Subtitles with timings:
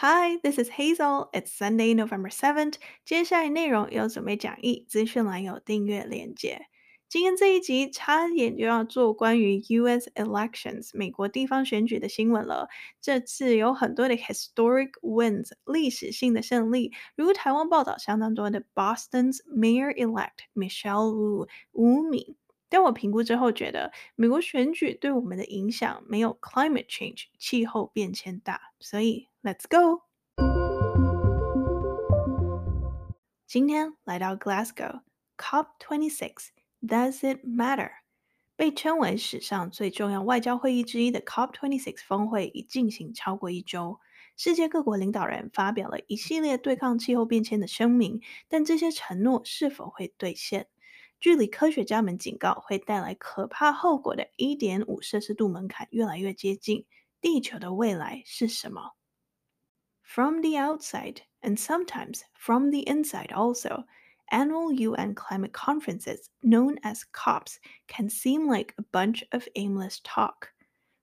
[0.00, 1.30] Hi, this is Hazel.
[1.32, 2.74] It's Sunday, November 7th.
[3.06, 6.66] 接下来内容有准备讲义，资讯栏有订阅链接。
[7.08, 10.10] 今天这一集差点就要做关于 U.S.
[10.14, 12.68] elections 美国地方选举的新闻了。
[13.00, 22.36] 这次有很多的 historic wins 历史性的胜利，如台湾报道相当多的 Boston's mayor-elect Michelle Wu 吴敏。
[22.68, 30.02] 但我评估之后觉得，美国选举对我们的影响没有 climate change 气候变迁大，所以 let's go。
[33.46, 35.02] 今天来到 Glasgow
[35.38, 37.92] COP26，Does it matter？
[38.56, 44.00] 被称为史上最重要外交会议之一的 COP26 峰会已进行超过一周，
[44.36, 50.66] 世界各国领导人发表了一系列对抗气候变迁的声明，但这些承诺是否会兑现？
[51.20, 56.84] 距离科学家们警告会带来可怕后果的1.5摄氏度门槛越来越接近，
[57.20, 58.95] 地球的未来是什么
[60.06, 63.84] ？From the outside and sometimes from the inside also,
[64.30, 70.48] annual UN climate conferences known as COPs can seem like a bunch of aimless talk.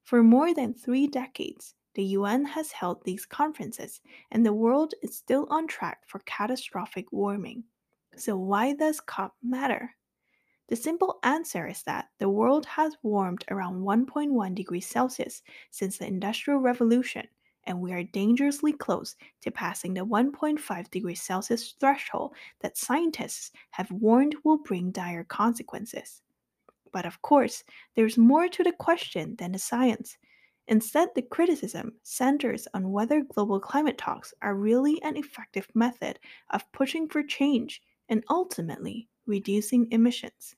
[0.04, 4.02] For more than three decades, the UN has held these conferences,
[4.32, 7.66] and the world is still on track for catastrophic warming.
[8.16, 9.96] So why does COP matter?
[10.70, 16.08] The simple answer is that the world has warmed around 1.1 degrees Celsius since the
[16.08, 17.28] Industrial Revolution,
[17.66, 23.92] and we are dangerously close to passing the 1.5 degrees Celsius threshold that scientists have
[23.92, 26.22] warned will bring dire consequences.
[26.92, 27.64] But of course,
[27.96, 30.18] there's more to the question than the science.
[30.68, 36.20] Instead, the criticism centers on whether global climate talks are really an effective method
[36.52, 40.56] of pushing for change and ultimately reducing emissions.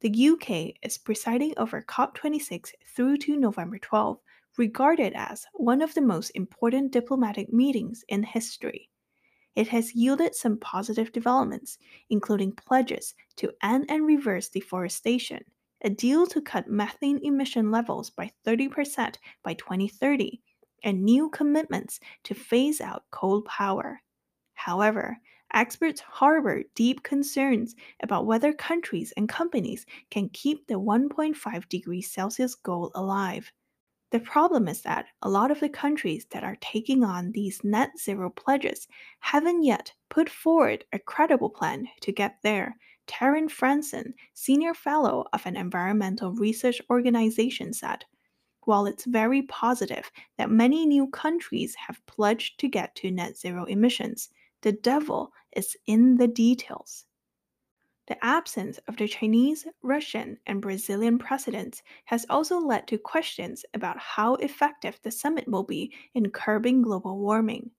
[0.00, 4.18] The UK is presiding over COP26 through to November 12,
[4.56, 8.88] regarded as one of the most important diplomatic meetings in history.
[9.56, 11.78] It has yielded some positive developments,
[12.10, 15.44] including pledges to end and reverse deforestation,
[15.82, 20.40] a deal to cut methane emission levels by 30% by 2030,
[20.82, 24.00] and new commitments to phase out coal power.
[24.54, 25.18] However,
[25.52, 32.54] experts harbor deep concerns about whether countries and companies can keep the 1.5 degrees Celsius
[32.54, 33.52] goal alive.
[34.14, 37.98] The problem is that a lot of the countries that are taking on these net
[37.98, 38.86] zero pledges
[39.18, 42.76] haven't yet put forward a credible plan to get there.
[43.08, 48.04] Taryn Franson, senior fellow of an environmental research organization, said.
[48.66, 50.08] While it's very positive
[50.38, 54.28] that many new countries have pledged to get to net zero emissions,
[54.62, 57.04] the devil is in the details.
[58.06, 63.98] The absence of the Chinese, Russian, and Brazilian presidents has also led to questions about
[63.98, 67.70] how effective the summit will be in curbing global warming.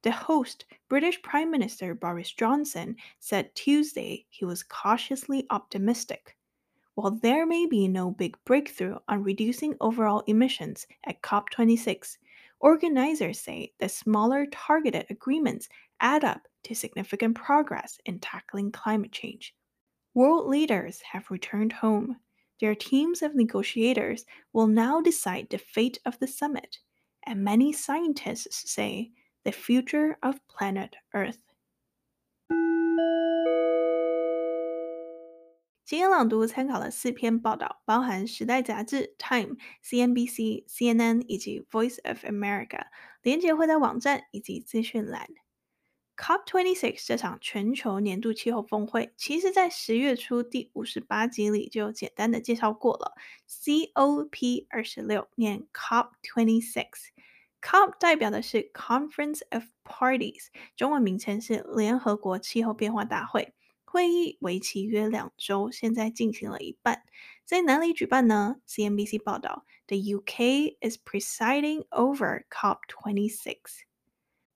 [0.00, 6.34] The host, British Prime Minister Boris Johnson, said Tuesday he was cautiously optimistic.
[6.94, 12.16] While there may be no big breakthrough on reducing overall emissions at COP26,
[12.60, 15.68] organizers say the smaller targeted agreements
[16.00, 19.54] add up to significant progress in tackling climate change.
[20.13, 22.17] World leaders have returned home.
[22.59, 26.79] Their teams of negotiators will now decide the fate of the summit,
[27.25, 29.11] and many scientists say
[29.43, 31.37] the future of planet Earth.
[35.85, 42.87] 今天朗读参考了四篇报道，包含《时代》杂志、Time、CNBC、CNN 以及 Voice of America。
[43.23, 45.27] 连结会在网站以及资讯栏。
[46.16, 53.14] COP26 这场全球年度气候峰会，其实在十月初第五十八集里就简单的介绍过了。
[53.48, 56.86] COP 二十六念 COP26。
[57.60, 63.54] COP 代表的是 Conference of Parties，中文名称是联合国气候变化大会。
[63.84, 67.04] 会议为期约两周，现在进行了一半。
[67.44, 73.56] 在哪里举办呢？CNBC 报道，The UK is presiding over COP26。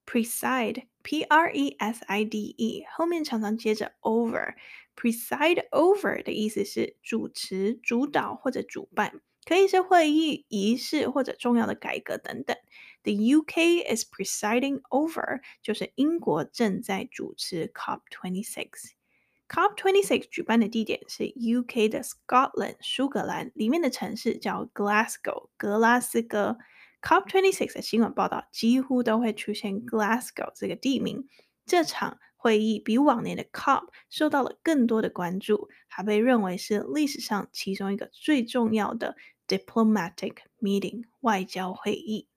[0.08, 12.56] Preside，P-R-E-S-I-D-E，后面常常接着 over。Preside over 的意思是主持、主导或者主办，可以是会议、仪式或者重要的改革等等。
[13.02, 26.56] The UK is presiding over，就是英国正在主持 COP26。COP26 举办的地点是 UK 的 Scotland 苏格兰，里面的城市叫 Glasgow 格拉斯哥。
[27.01, 31.27] COP26 的新闻报道几乎都会出现 Glasgow 这个地名。
[31.65, 39.15] 这场会议比往年的 COP 受到了更多的关注，还被认为是历史上其中一个最重要的
[39.47, 42.27] diplomatic meeting 外交会议。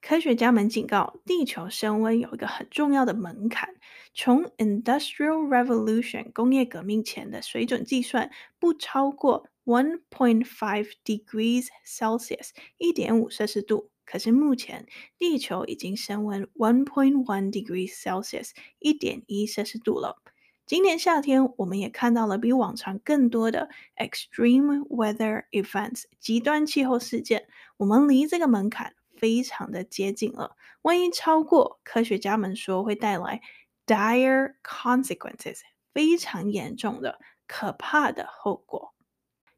[0.00, 3.74] 科学家们警告，地球升温有一个很重要的门槛。
[4.14, 8.30] 从 Industrial Revolution 工业革命前的水准计算，
[8.60, 13.90] 不超过1.5 degrees Celsius 一点五摄氏度。
[14.06, 14.86] 可是目前，
[15.18, 20.22] 地球已经升温1.1 degrees Celsius 一点一摄氏度了。
[20.64, 27.46] 今年夏天，我们也看到了比往常更多的 extreme weather events 极端气候事件。
[27.76, 28.94] 我们离这个门槛。
[29.18, 33.42] 非常的接近了，万一超过，科学家们说会带来
[33.84, 35.62] dire consequences，
[35.92, 37.18] 非常严重的、
[37.48, 38.94] 可怕的后果。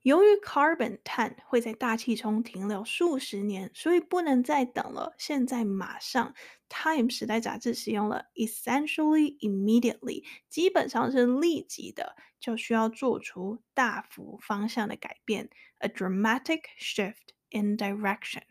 [0.02, 5.14] 由于 carbon 碳会在大气中停留数十年，所以不能再等了。
[5.19, 6.35] 现在马上
[6.70, 18.43] ，Time 时代杂志使用了 essentially immediately，基本上是立即的，就需要做出大幅方向的改变，a dramatic shift in direction。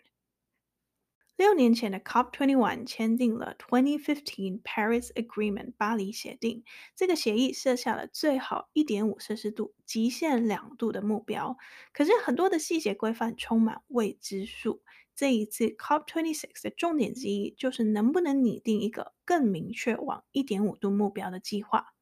[1.40, 6.66] 六年前的 COP21 签订了2015 Paris Agreement 巴黎协定，
[6.98, 11.56] 这个协议设下了最好一点五摄氏度、极限两度的目标。
[11.94, 14.84] 可是很多的细节规范充满未知数。
[15.16, 21.94] 这一次 COP26 的重点之一就是能不能拟定一个更明确往一点五度目标的计划。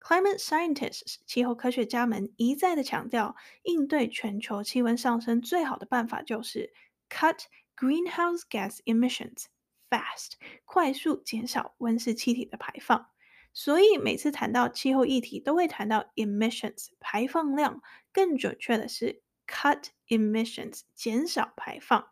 [0.00, 6.72] Climate scientists 气候科学家们一再的强调，应对全球气温上升最好的办法就是
[7.10, 7.40] cut。
[7.78, 9.44] Greenhouse gas emissions
[9.88, 10.32] fast，
[10.64, 13.10] 快速减少温室气体的排放。
[13.52, 17.80] 所以每次谈到气候议题，都会谈到 emissions 排放量，
[18.12, 22.08] 更准确的是 cut emissions 减少排放。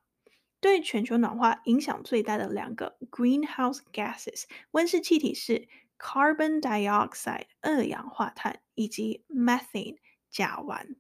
[0.61, 9.99] 对全球暖化影响最大的两个 greenhouse gases 温室气体是 carbon dioxide 二氧化碳以及 methane
[10.31, 10.97] 甲烷。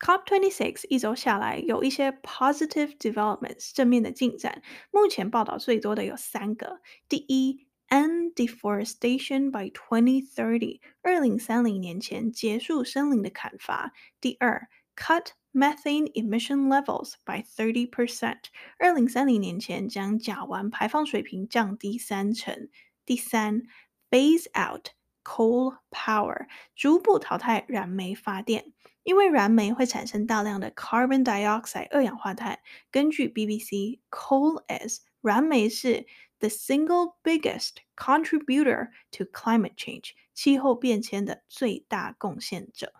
[0.00, 4.60] COP26 一周下来，有一些 positive developments 正面的进展。
[4.90, 18.38] 目前报道最多的有三个：第一，end deforestation by 2030，二零三零年前结束森林的砍伐；第二，cut methane emission levels by 30%，
[18.78, 22.68] 二零三零年前将甲烷排放水平降低三成；
[23.06, 23.62] 第三，
[24.10, 24.88] phase out
[25.22, 28.72] coal power，逐步淘汰燃煤发电。
[29.07, 32.59] 因为燃煤会产生大量的 carbon dioxide 二氧化碳。
[32.91, 36.05] 根据 BBC，coal is 燃煤是
[36.39, 42.91] the single biggest contributor to climate change 气候变迁的最大贡献者。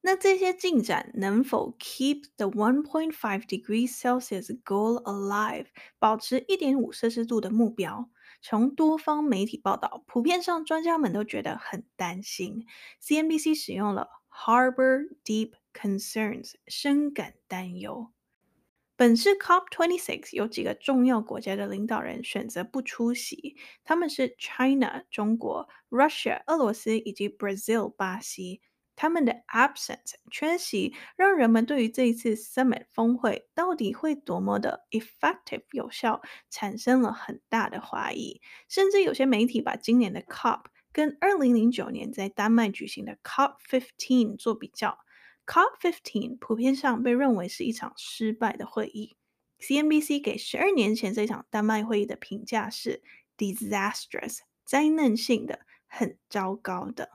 [0.00, 3.12] 那这些进展能否 keep the 1.5
[3.46, 5.66] degrees Celsius goal alive
[6.00, 8.10] 保持一点五摄氏度的目标？
[8.42, 12.66] 从多方媒体报道，普遍上专家们都觉得很担心。
[13.00, 14.08] CNBC 使用了。
[14.44, 18.12] Harbor deep concerns，深感担忧。
[18.94, 28.60] 本次 COP26 有几个重要国家的领导人选择不出席，他们是 China 中国、Russia 俄罗斯以及 Brazil 巴西。
[28.94, 38.40] 他们的 absence 缺席，让人们对于这一次 Summit 峰会到底会多么的 effective 有效，产生了很大的怀疑。
[38.68, 40.62] 甚至有些媒体把今年的 COP
[40.96, 45.00] 跟二零零九年在丹麦举行的 COP fifteen 做比较
[45.44, 49.18] ，COP fifteen 普遍上被认为是一场失败的会议。
[49.60, 53.02] CNBC 给十二年前这场丹麦会议的评价是
[53.36, 57.10] disastrous，灾难性的，很糟糕的。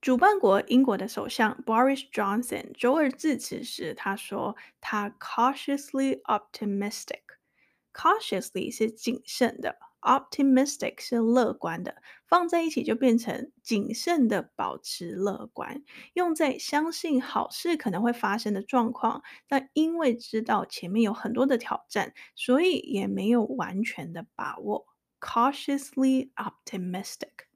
[0.00, 9.80] 主办国英国的首相 Boris Johnson 周二致辞时，他说他 cautiously optimistic，cautiously 是谨慎的。
[10.08, 11.96] Optimistic 是乐观的，
[12.26, 15.82] 放在一起就变成谨慎的保持乐观，
[16.14, 24.86] 用在相信好事可能会发生的状况，但因为知道前面有很多的挑战，所以也没有完全的把握。
[25.20, 27.47] Cautiously optimistic。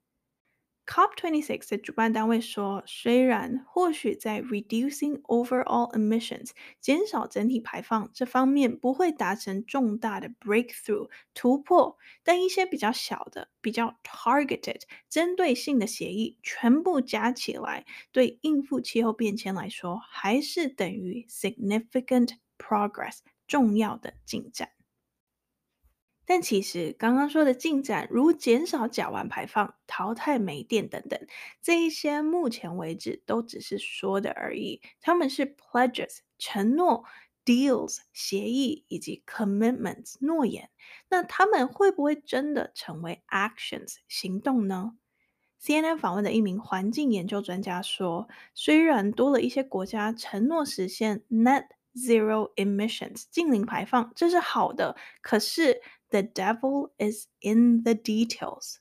[0.92, 6.50] COP26 的主办单位说，虽然或许在 reducing overall emissions
[6.82, 24.68] 减少整体排放这方面不会达成重大的 breakthrough 突破，但一些比较小的、比较 targeted 针对性的协议全部加起来，对应付气候变迁来说，还是等于 significant progress 重要的进展。
[26.24, 31.18] 但其实刚刚说的进展，如减少甲烷排放、淘汰煤电等等，
[31.60, 34.80] 这一些目前为止都只是说的而已。
[35.00, 37.04] 他们是 pledges 承诺、
[37.44, 40.70] deals 协议以及 commitments 诺言。
[41.08, 44.92] 那他们会不会真的成为 actions 行动呢
[45.60, 54.96] ？CNN 访问的一名环境研究专家说，虽然多了一些国家承诺实现 net zero emissions，净零排放，这是好的。
[55.20, 55.80] 可是
[56.12, 58.76] ，the devil is in the details。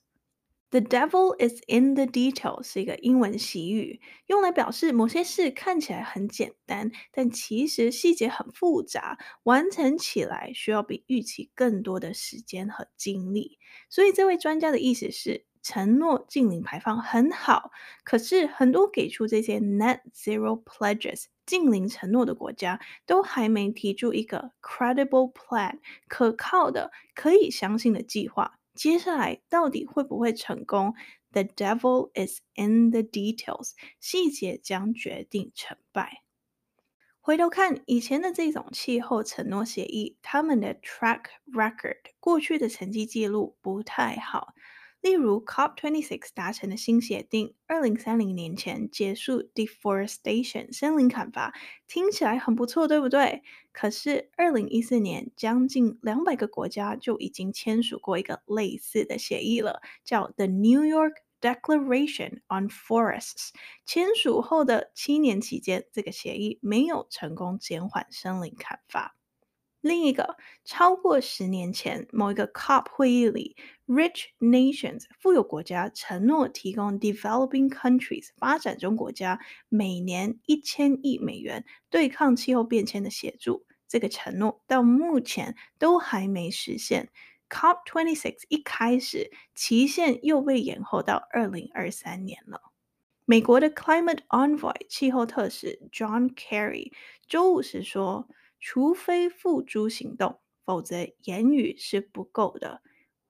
[0.69, 13.59] The devil is in the details 是一个英文习语，用来表示某些事看起来很简单，但其实细节很复杂，完成起来需要比预期更多的时间和精力。
[13.89, 17.71] 所以，这位专家的意思是，承诺净零排放很好，
[18.05, 28.59] 可是很多给出这些 net zero pledges 近邻承诺的国家，都还没提出一个 credible plan 可靠的、可以相信的计划。
[28.73, 30.93] 接下来到底会不会成功
[31.31, 36.23] ？The devil is in the details，细节将决定成败。
[37.19, 44.53] 回头看以前的这种气候承诺协议，他们的 track record 过去的成绩记录不太好。
[45.01, 51.53] 例如，COP26 达成的新协定，二零三零年前结束 deforestation 森林砍伐，
[51.87, 53.41] 听起来很不错，对不对？
[53.71, 63.49] 可是，二零一四年，将近两百个国家就已经签署过一个类似的协议了，叫 The New York Declaration on Forests。
[63.85, 69.15] 签署后的七年期间，这个协议没有成功减缓森林砍伐。
[69.81, 73.57] 另一个，超过十年前某一个 COP 会议里
[73.87, 83.65] ，Rich Nations 富有国家承诺提供 Developing Countries 发展中国家每年一千亿美元对抗气候变迁的协助。
[83.87, 87.09] 这个承诺到目前都还没实现。
[87.49, 92.61] COP 26一开始，期限又被延后到二零二三年了。
[93.25, 96.91] 美国的 Climate Envoy 气候特使 John Kerry
[97.27, 98.29] 周五时说。
[98.61, 102.81] 除非付诸行动，否则言语是不够的。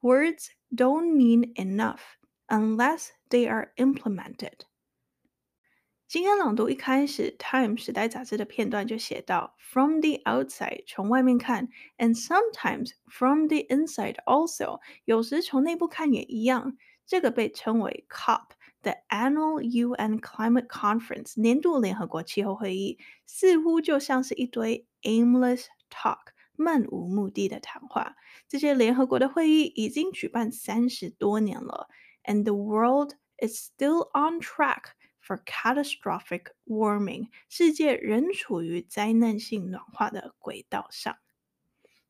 [0.01, 2.01] Words don't mean enough
[2.47, 4.65] unless they are implemented。
[6.07, 16.75] 今天朗读一开始，《Time》时代杂志的片段就写到：“From the outside，从外面看；and sometimes from the inside also，有时从内部看也一样。”
[17.07, 18.49] 这个被称为 COP。
[18.83, 22.97] The Annual UN Climate Conference 年度联合国气候会议
[23.27, 28.15] 似乎就像是一堆 aimless talk 漫无目的的谈话。
[28.47, 31.89] 这些联合国的会议已经举办三十多年了
[32.23, 37.27] ，and the world is still on track for catastrophic warming。
[37.49, 41.17] 世界仍处于灾难性暖化的轨道上。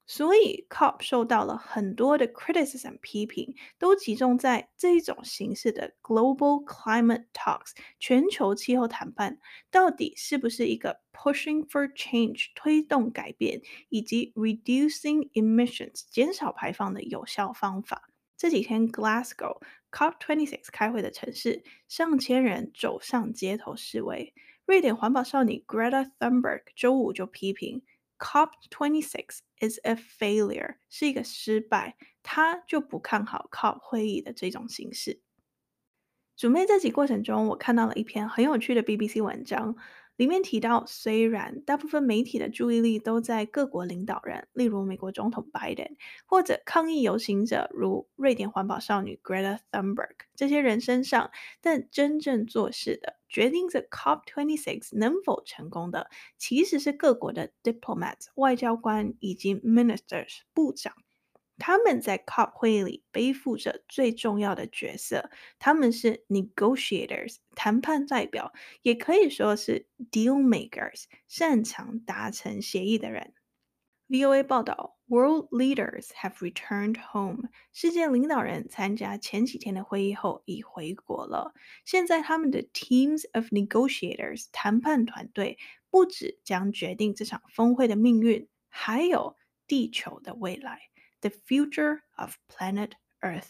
[0.08, 9.40] 所以，COP 受到了很多的 criticism 批评，都集中在这一种形式的 global climate talks 全球气候谈判，
[9.70, 18.10] 到底是不是一个 pushing for change 推动改变，以及 reducing emissions 减少排放的有效方法。
[18.36, 24.34] 这几天，Glasgow COP26 开会的城市，上千人走上街头示威。
[24.66, 27.84] 瑞典环保少女 Greta Thunberg 周五就批评。
[28.22, 35.22] COP26 is a failure，是一个失败，他就不看好 COP 会议的这种形式。
[36.38, 39.76] 准备这集过程中，我看到了一篇很有趣的 BBC 文章。
[40.18, 45.88] 里面提到，虽然大部分媒体的注意力都在各国领导人，例如美国总统拜登，
[46.26, 60.94] 或者抗议游行者如瑞典环保少女 Greta Thunberg 这些人身上，但真正做事的、决定着 COP26 能否成功的，其实是各国的 diplomats 外交官以及 ministers 部长。
[61.58, 65.30] 他们在 COP 会议里背负着最重要的角色，
[65.60, 73.34] 他们是 negotiators 谈判代表，也可以说是 deal makers 擅长达成协议的人。
[74.10, 77.50] VOA 报道，World leaders have returned home。
[77.72, 81.54] 世界领导人参加前几天的会议后已回国了。
[81.86, 85.58] 现在他们的 teams of negotiators 谈判团队
[85.90, 90.91] 不止将决定这场峰会的命运，还有地球的未来。
[91.22, 93.50] The future of planet Earth。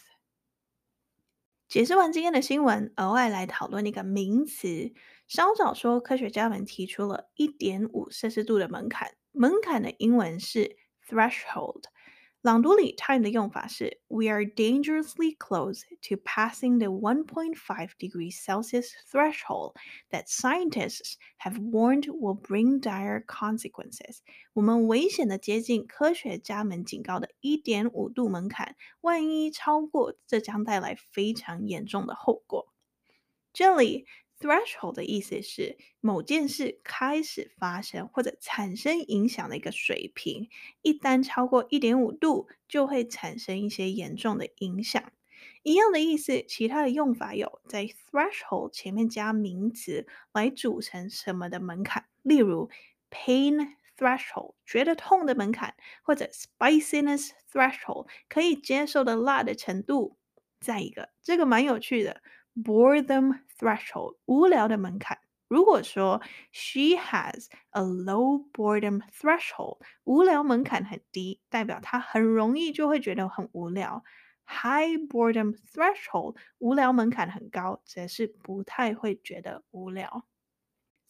[1.68, 4.92] 解释完今天的新闻，额外来讨论一个名词。
[5.26, 10.76] 稍早说，科学家们提出了一点五摄氏度的门槛，门槛的英文是
[11.08, 11.84] threshold。
[12.41, 17.55] 朗读里，time 的用法是：We are dangerously close to passing the 1.5
[17.97, 19.75] degrees Celsius threshold
[20.11, 24.19] that scientists have warned will bring dire consequences。
[24.53, 32.73] 我们危险的接近科学家们警告的1.5度门槛，万一超过，这将带来非常严重的后果。
[33.51, 34.05] 这里。
[34.42, 40.48] Threshold 的意思是某件事开始发生或者产生影响的一个水平，
[40.82, 45.12] 一旦超过一点五度，就会产生一些严重的影响。
[45.62, 52.68] 一样的意思，其他的用法有在 threshold 前面加名词来组成什么的门槛，例如
[53.12, 60.16] pain threshold 觉得痛的门槛，或者 spiciness threshold 可以接受的辣的程度。
[60.58, 62.22] 再一个，这个蛮有趣的
[62.54, 65.18] boredom threshold 无聊的门槛。
[65.48, 74.02] 如果说 she has a low boredom threshold，无聊门槛很低，代表她很容易就会觉得很无聊。
[74.46, 80.26] High boredom threshold，无聊门槛很高，则是不太会觉得无聊。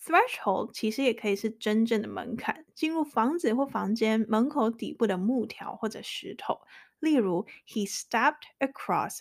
[0.05, 6.61] Threshold 其实也可以是真正的门槛，进入房子或房间门口底部的木条或者石头。
[6.99, 9.21] 例如，He stepped across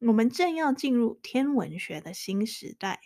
[0.00, 3.00] 我们正要进入天文学的新时代。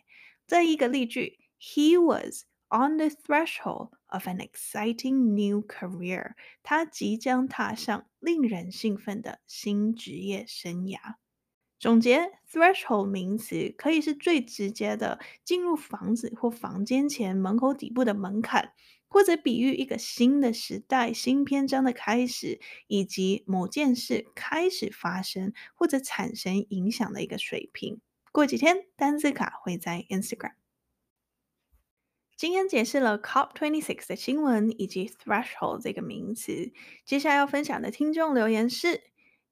[0.47, 1.45] 这一个例句。
[1.67, 6.35] He was on the threshold of an exciting new career。
[6.63, 11.15] 他即将踏上令人兴奋的新职业生涯。
[11.79, 18.75] 总结：threshold 名词可以是最直接的进入房子或房间前门口底部的门槛，
[19.15, 28.01] 或者比喻一个新的时代、新篇章的开始，以及某件事开始发生或者产生影响的一个水平。
[28.33, 30.55] 过几天，单字卡会在 Instagram。
[32.37, 36.73] 今天解释了 COP26 的新闻以及 threshold 这个名词。
[37.05, 39.05] 接下来要分享的听众留言是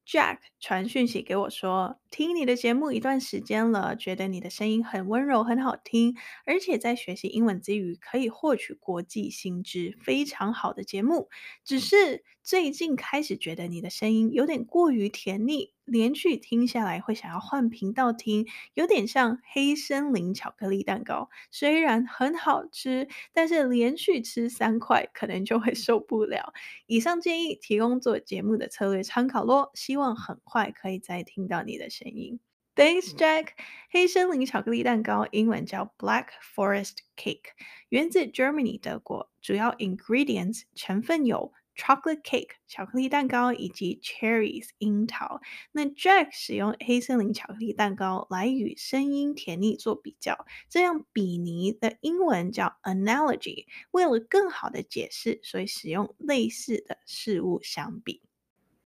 [0.05, 6.15] Jack 传讯息给我说，听你的节目一段时间了，觉得你的声音很温柔，很好听，
[6.45, 11.31] 而且在学习英文之余可以获取国际新知，非常好的节目。
[11.65, 15.73] 只是最近开始觉得你的声音有点过于甜腻。
[15.85, 26.53] 连续听下来会想要换频道听，有点像黑森林巧克力蛋糕，虽然很好吃，但是连续吃三块可能就会受不了。
[26.87, 32.41] 以上建议提供做节目的策略参考咯，希望很快可以再听到你的声音。
[32.75, 33.49] Thanks, Jack。
[33.91, 37.51] 黑森林巧克力蛋糕英文叫 Black Forest Cake，
[37.91, 41.53] 源自 Germany 德国，主要 ingredients 成分有。
[41.75, 45.41] Chocolate cake 巧克力蛋糕以及 cherries 樱桃。
[45.73, 53.65] 那 Jack 使用黑森林巧克力蛋糕来与声音甜腻做比较，这样比拟的英文叫 analogy。
[53.91, 58.21] 为了更好的解释，所以使用类似的事物相比。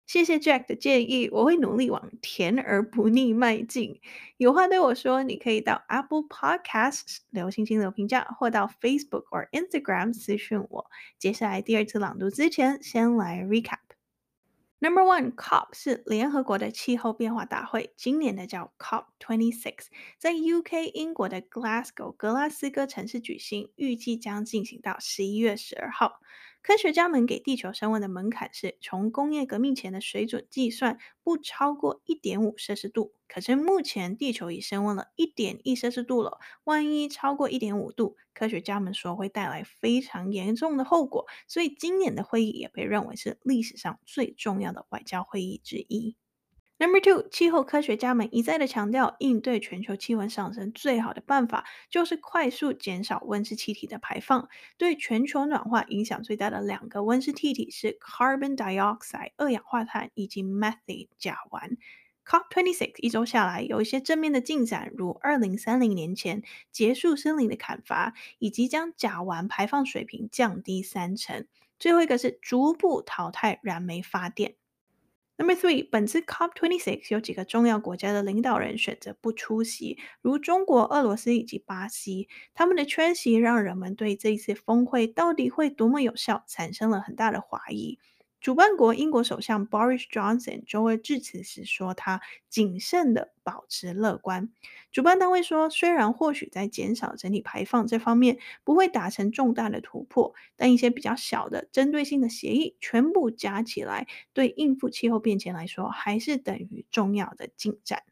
[0.06, 4.00] 谢谢 Jack 的建议，我会努力往甜而不腻迈进。
[4.38, 10.86] 有话对我说，你可以到 Apple Podcasts 留星星留评价，或到 Facebook 或 Instagram 私讯我。
[11.18, 13.80] 接下来第二次朗读之前，先来 recap。
[14.78, 19.88] Number one, COP 是联合国的气候变化大会，今年的叫 COP Twenty Six，
[20.20, 26.20] 在 UK 英国的 Glasgow 格拉斯哥城市举行，预计将进行到十一月十二号。
[26.65, 33.13] 科学家们给地球升温的门槛是从工业革命前的水准计算，不超过一点五摄氏度。
[33.28, 41.28] 可是目前地球已升温了一点一摄氏度了，万一超过一点五度，科学家们说会带来非常严重的后果。
[41.47, 46.15] 所以今年的会议也被认为是历史上最重要的外交会议之一。
[46.78, 54.50] Number two，气候科学家们一再的强调，应对全球气温上升最好的办法就是快速减少温室气体的排放。
[54.78, 61.78] 对全球暖化影响最大的两个温室气体是 carbon dioxide 二氧化碳以及 methane 甲烷。
[62.26, 71.48] COP26 一周下来，有一些正面的进展，如二零三零年前结束森林的砍伐，以及将甲烷排放水平降低三成。
[71.80, 74.56] 最后一个是逐步淘汰燃煤发电。
[75.38, 82.30] Number three，本次 COP26 有几个重要国家的领导人选择不出席，如中国、俄罗斯以及巴西。
[82.54, 88.00] 他们的缺席让人们对这一次峰会到底会多么有效产生了很大的怀疑。
[88.45, 94.51] 主办国英国首相 Boris Johnson 周二致辞时说，他谨慎地保持乐观。
[94.91, 108.03] 主办单位说，虽然或许在减少整体排放这方面不会达成重大的突破，但一些比较小的针对性的协议全部加起来，对应付气候变迁来说，还是等于重要的进展。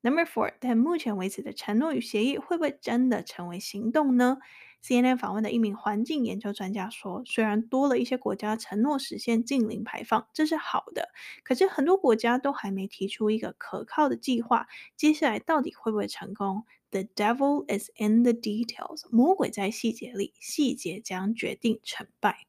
[0.00, 4.38] Number four，但目前为止的承诺与协议会不会真的成为行动呢
[4.84, 11.10] ？CNN 访问的一名环境研究专家说：“虽然多了一些国家承诺实现净零排放，这是好的，
[11.44, 14.66] 可是很多国家都还没提出一个可靠的计划。
[14.96, 22.46] 接下来到底会不会成功？The devil is in the details，魔鬼在细节里，细节将决定成败。”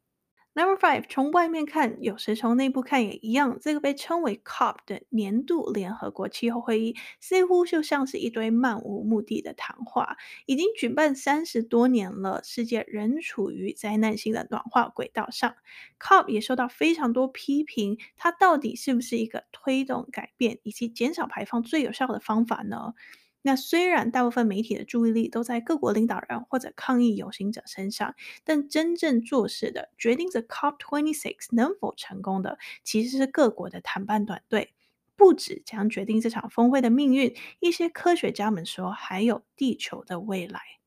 [0.60, 3.58] Number five，从外面看，有时从内部看也一样。
[3.62, 10.18] 这个被称为 COP 的年度联合国气候会议，似乎就像是一堆漫无目的的谈话。
[10.48, 15.56] 已经举办三十多年了，世界仍处于灾难性的暖化轨道上。
[15.98, 22.96] COP 也受到非常多批评，它到底是不是一个推动改变以及减少排放最有效的方法呢？
[23.42, 34.74] 那虽然大部分媒体的注意力都在各国领导人或者抗议游行者身上，但真正做事的、决定着 COP26 能否成功的，其实是各国的谈判团队。
[35.16, 40.79] 不止将决定这场峰会的命运，一些科学家们说，还有地球的未来。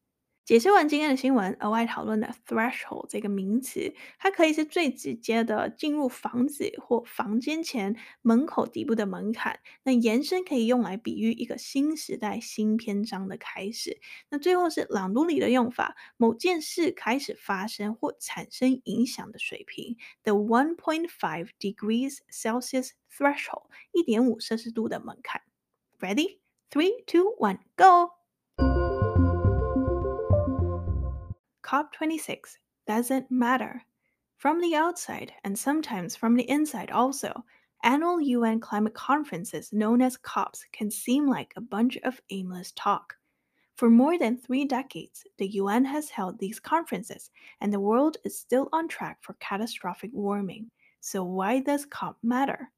[0.44, 9.61] 解释完今天的新闻，额外讨论的 threshold 这个名词，它可以是最直接的进入房子或房间前门口底部的门槛。
[9.85, 14.00] 那延伸可以用来比喻一个新时代新篇章的开始。
[14.31, 25.42] 那最后是朗读里的用法，某件事开始发生或产生影响的水平，the one point five degrees Celsius threshold，一点五摄氏度的门槛。
[26.00, 26.40] Ready?
[26.68, 28.22] Three, two, one, go!
[31.73, 33.83] COP26 doesn't matter.
[34.37, 37.47] From the outside, and sometimes from the inside also,
[37.83, 43.15] annual UN climate conferences known as COPs can seem like a bunch of aimless talk.
[43.75, 47.31] For more than three decades, the UN has held these conferences,
[47.63, 50.71] and the world is still on track for catastrophic warming.
[51.01, 52.71] So why does COP matter?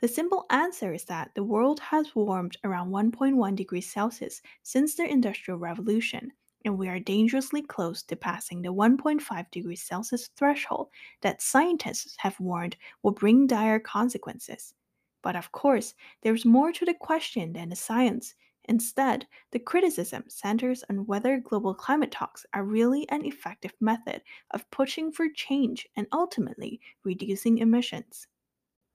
[0.00, 5.10] The simple answer is that the world has warmed around 1.1 degrees Celsius since the
[5.10, 6.32] Industrial Revolution
[6.66, 10.90] and we are dangerously close to passing the 1.5 degrees Celsius threshold
[11.22, 14.74] that scientists have warned will bring dire consequences.
[15.22, 18.34] But of course, there's more to the question than the science.
[18.64, 24.70] Instead, the criticism centers on whether global climate talks are really an effective method of
[24.70, 28.26] pushing for change and ultimately reducing emissions.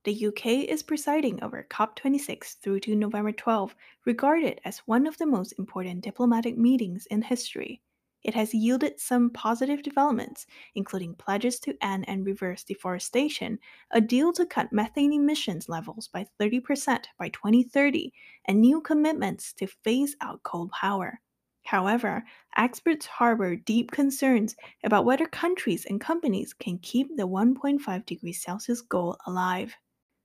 [0.04, 5.28] The UK is presiding over COP26 through to November 12, regarded as one of the
[5.28, 7.84] most important diplomatic meetings in history.
[8.24, 13.60] It has yielded some positive developments, including pledges to end and reverse deforestation,
[13.92, 18.12] a deal to cut methane emissions levels by 30% by 2030,
[18.46, 21.22] and new commitments to phase out coal power.
[21.64, 22.24] However,
[22.58, 28.82] experts harbor deep concerns about whether countries and companies can keep the 1.5 degrees Celsius
[28.82, 29.76] goal alive.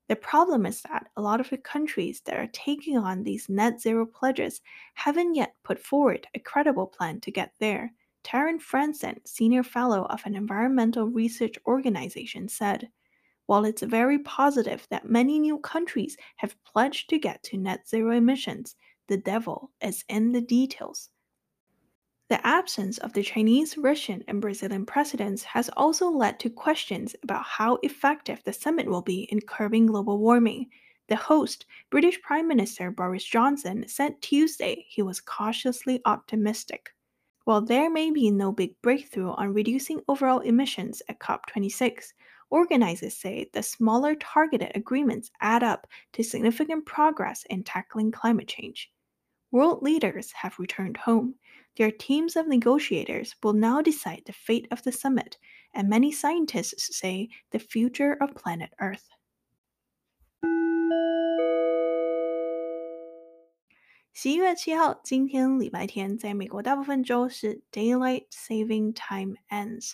[0.08, 3.80] The problem is that a lot of the countries that are taking on these net
[3.80, 4.60] zero pledges
[4.94, 7.92] haven't yet put forward a credible plan to get there.
[8.22, 12.88] Taryn Franson, senior fellow of an environmental research organization, said,
[13.46, 18.16] While it's very positive that many new countries have pledged to get to net zero
[18.16, 18.76] emissions,
[19.08, 21.10] the devil is in the details.
[22.28, 27.44] The absence of the Chinese, Russian, and Brazilian presidents has also led to questions about
[27.44, 30.68] how effective the summit will be in curbing global warming.
[31.06, 36.90] The host, British Prime Minister Boris Johnson, said Tuesday he was cautiously optimistic.
[37.44, 42.12] While there may be no big breakthrough on reducing overall emissions at COP26,
[42.50, 48.90] organizers say the smaller targeted agreements add up to significant progress in tackling climate change.
[49.52, 51.36] World leaders have returned home
[51.77, 55.37] their teams of negotiators will now decide the fate of the summit,
[55.73, 59.09] and many scientists say the future of planet Earth.
[64.13, 69.93] 十一月七号，今天礼拜天，在美国大部分州是 Daylight Saving Time ends。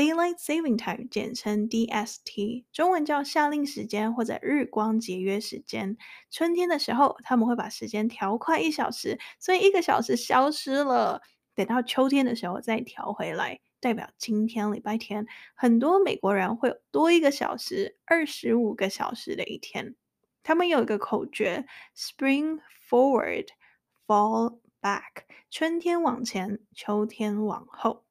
[0.00, 5.98] Daylight Saving Time 简称 DST，中文叫夏令时间或者日光节约时间。
[6.30, 11.20] 春天的时候，他们会把时间调快一小时，所以一个小时消失了。
[11.54, 19.96] 等到秋天的时候再调回来，代表今天礼拜天，很多美国人会有多一个小时，二十五个小时的一天。
[20.42, 23.48] 他们有一个口诀：Spring forward,
[24.06, 28.06] fall back，春天往前，秋天往后。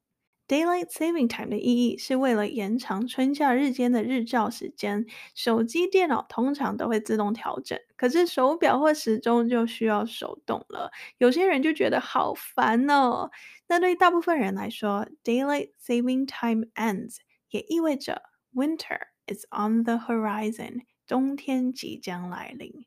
[0.50, 5.06] Daylight Saving Time 的意义是为了延长春夏日间的日照时间。
[5.32, 10.90] 手机、电脑通常都会自动调整，可是手表或时钟就需要手动了。
[11.18, 13.30] 有些人就觉得好烦哦。
[13.68, 17.18] 那对大部分人来说，Daylight Saving Time ends
[17.50, 22.86] 也意味着 Winter is on the horizon，冬天即将来临。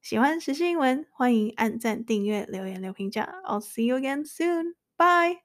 [0.00, 3.34] 喜欢时事英文，欢迎按赞、订阅、留言、留评价。
[3.44, 4.76] I'll see you again soon.
[4.96, 5.42] Bye.